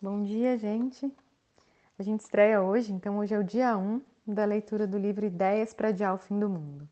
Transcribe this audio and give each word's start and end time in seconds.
Bom 0.00 0.22
dia, 0.22 0.56
gente. 0.56 1.12
A 1.98 2.04
gente 2.04 2.20
estreia 2.20 2.62
hoje, 2.62 2.92
então 2.92 3.18
hoje 3.18 3.34
é 3.34 3.38
o 3.38 3.42
dia 3.42 3.76
1 3.76 4.00
da 4.28 4.44
leitura 4.44 4.86
do 4.86 4.96
livro 4.96 5.26
Ideias 5.26 5.74
para 5.74 5.88
Adiar 5.88 6.14
o 6.14 6.18
Fim 6.18 6.38
do 6.38 6.48
Mundo. 6.48 6.88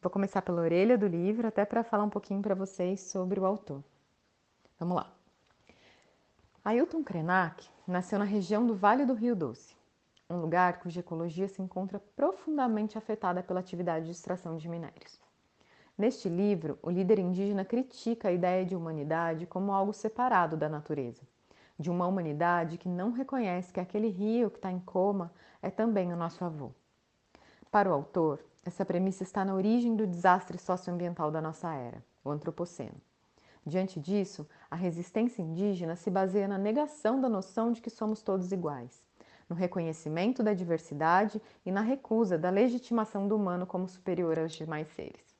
Vou 0.00 0.10
começar 0.10 0.40
pela 0.40 0.62
orelha 0.62 0.96
do 0.96 1.06
livro, 1.06 1.46
até 1.46 1.66
para 1.66 1.84
falar 1.84 2.04
um 2.04 2.08
pouquinho 2.08 2.40
para 2.40 2.54
vocês 2.54 3.02
sobre 3.02 3.38
o 3.38 3.44
autor. 3.44 3.84
Vamos 4.78 4.96
lá. 4.96 5.12
Ailton 6.64 7.04
Krenak 7.04 7.68
nasceu 7.86 8.18
na 8.18 8.24
região 8.24 8.66
do 8.66 8.74
Vale 8.74 9.04
do 9.04 9.12
Rio 9.12 9.36
Doce, 9.36 9.76
um 10.30 10.40
lugar 10.40 10.78
cuja 10.78 11.00
ecologia 11.00 11.46
se 11.46 11.60
encontra 11.60 12.00
profundamente 12.16 12.96
afetada 12.96 13.42
pela 13.42 13.60
atividade 13.60 14.06
de 14.06 14.12
extração 14.12 14.56
de 14.56 14.66
minérios. 14.66 15.20
Neste 15.98 16.26
livro, 16.26 16.78
o 16.82 16.88
líder 16.88 17.18
indígena 17.18 17.66
critica 17.66 18.28
a 18.28 18.32
ideia 18.32 18.64
de 18.64 18.74
humanidade 18.74 19.44
como 19.44 19.72
algo 19.72 19.92
separado 19.92 20.56
da 20.56 20.70
natureza 20.70 21.20
de 21.80 21.90
uma 21.90 22.06
humanidade 22.06 22.76
que 22.76 22.90
não 22.90 23.10
reconhece 23.10 23.72
que 23.72 23.80
aquele 23.80 24.08
rio 24.08 24.50
que 24.50 24.58
está 24.58 24.70
em 24.70 24.78
coma 24.78 25.32
é 25.62 25.70
também 25.70 26.12
o 26.12 26.16
nosso 26.16 26.44
avô. 26.44 26.72
Para 27.70 27.88
o 27.88 27.92
autor, 27.94 28.44
essa 28.62 28.84
premissa 28.84 29.22
está 29.22 29.46
na 29.46 29.54
origem 29.54 29.96
do 29.96 30.06
desastre 30.06 30.58
socioambiental 30.58 31.30
da 31.30 31.40
nossa 31.40 31.72
era, 31.72 32.04
o 32.22 32.30
antropoceno. 32.30 33.00
Diante 33.64 33.98
disso, 33.98 34.46
a 34.70 34.76
resistência 34.76 35.40
indígena 35.40 35.96
se 35.96 36.10
baseia 36.10 36.46
na 36.46 36.58
negação 36.58 37.18
da 37.18 37.30
noção 37.30 37.72
de 37.72 37.80
que 37.80 37.88
somos 37.88 38.20
todos 38.20 38.52
iguais, 38.52 39.02
no 39.48 39.56
reconhecimento 39.56 40.42
da 40.42 40.52
diversidade 40.52 41.40
e 41.64 41.72
na 41.72 41.80
recusa 41.80 42.36
da 42.36 42.50
legitimação 42.50 43.26
do 43.26 43.34
humano 43.34 43.66
como 43.66 43.88
superior 43.88 44.38
aos 44.38 44.52
demais 44.52 44.86
seres. 44.88 45.39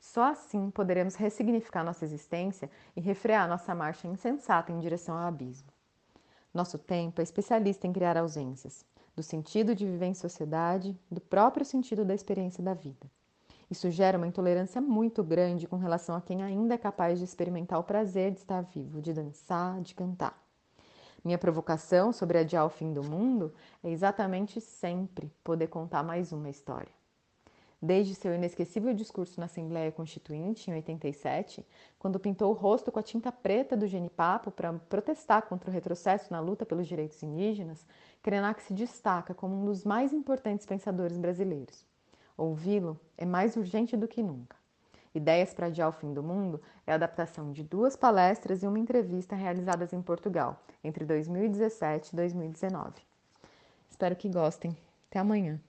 Só 0.00 0.24
assim 0.24 0.70
poderemos 0.70 1.14
ressignificar 1.14 1.84
nossa 1.84 2.04
existência 2.04 2.70
e 2.96 3.00
refrear 3.00 3.46
nossa 3.46 3.74
marcha 3.74 4.08
insensata 4.08 4.72
em 4.72 4.80
direção 4.80 5.16
ao 5.16 5.28
abismo. 5.28 5.68
Nosso 6.52 6.78
tempo 6.78 7.20
é 7.20 7.24
especialista 7.24 7.86
em 7.86 7.92
criar 7.92 8.16
ausências, 8.16 8.84
do 9.14 9.22
sentido 9.22 9.74
de 9.74 9.84
viver 9.84 10.06
em 10.06 10.14
sociedade, 10.14 10.98
do 11.10 11.20
próprio 11.20 11.64
sentido 11.64 12.04
da 12.04 12.14
experiência 12.14 12.62
da 12.62 12.74
vida. 12.74 13.08
Isso 13.70 13.88
gera 13.90 14.18
uma 14.18 14.26
intolerância 14.26 14.80
muito 14.80 15.22
grande 15.22 15.68
com 15.68 15.76
relação 15.76 16.16
a 16.16 16.20
quem 16.20 16.42
ainda 16.42 16.74
é 16.74 16.78
capaz 16.78 17.18
de 17.18 17.24
experimentar 17.24 17.78
o 17.78 17.84
prazer 17.84 18.32
de 18.32 18.38
estar 18.38 18.62
vivo, 18.62 19.00
de 19.00 19.12
dançar, 19.12 19.80
de 19.80 19.94
cantar. 19.94 20.36
Minha 21.22 21.38
provocação 21.38 22.12
sobre 22.12 22.38
adiar 22.38 22.64
o 22.64 22.70
fim 22.70 22.92
do 22.92 23.04
mundo 23.04 23.54
é 23.84 23.90
exatamente 23.90 24.60
sempre 24.60 25.30
poder 25.44 25.68
contar 25.68 26.02
mais 26.02 26.32
uma 26.32 26.48
história. 26.48 26.99
Desde 27.82 28.14
seu 28.14 28.34
inesquecível 28.34 28.92
discurso 28.92 29.40
na 29.40 29.46
Assembleia 29.46 29.90
Constituinte, 29.90 30.70
em 30.70 30.74
87, 30.74 31.66
quando 31.98 32.20
pintou 32.20 32.50
o 32.50 32.54
rosto 32.54 32.92
com 32.92 32.98
a 32.98 33.02
tinta 33.02 33.32
preta 33.32 33.74
do 33.74 33.86
genipapo 33.86 34.50
para 34.50 34.74
protestar 34.74 35.42
contra 35.42 35.70
o 35.70 35.72
retrocesso 35.72 36.30
na 36.30 36.40
luta 36.40 36.66
pelos 36.66 36.86
direitos 36.86 37.22
indígenas, 37.22 37.86
Krenak 38.22 38.62
se 38.62 38.74
destaca 38.74 39.32
como 39.32 39.62
um 39.62 39.64
dos 39.64 39.82
mais 39.82 40.12
importantes 40.12 40.66
pensadores 40.66 41.16
brasileiros. 41.16 41.86
Ouvi-lo 42.36 43.00
é 43.16 43.24
mais 43.24 43.56
urgente 43.56 43.96
do 43.96 44.06
que 44.06 44.22
nunca. 44.22 44.56
Ideias 45.14 45.54
para 45.54 45.66
Adiar 45.66 45.88
o 45.88 45.92
Fim 45.92 46.12
do 46.12 46.22
Mundo 46.22 46.60
é 46.86 46.92
a 46.92 46.96
adaptação 46.96 47.50
de 47.50 47.64
duas 47.64 47.96
palestras 47.96 48.62
e 48.62 48.66
uma 48.66 48.78
entrevista 48.78 49.34
realizadas 49.34 49.94
em 49.94 50.02
Portugal 50.02 50.62
entre 50.84 51.06
2017 51.06 52.12
e 52.12 52.16
2019. 52.16 52.92
Espero 53.88 54.14
que 54.14 54.28
gostem. 54.28 54.76
Até 55.08 55.18
amanhã. 55.18 55.60